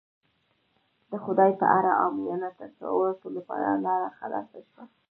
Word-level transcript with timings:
د 1.11 1.11
خدای 1.23 1.51
په 1.61 1.65
اړه 1.77 1.91
عامیانه 2.01 2.49
تصوراتو 2.59 3.27
لپاره 3.37 3.69
لاره 3.85 4.09
خلاصه 4.17 4.59
شوه. 4.69 4.83